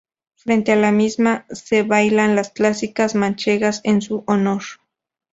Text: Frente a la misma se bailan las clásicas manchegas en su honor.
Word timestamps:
Frente 0.33 0.71
a 0.71 0.75
la 0.77 0.91
misma 0.91 1.45
se 1.51 1.83
bailan 1.83 2.35
las 2.35 2.49
clásicas 2.49 3.13
manchegas 3.13 3.81
en 3.83 4.01
su 4.01 4.23
honor. 4.25 4.63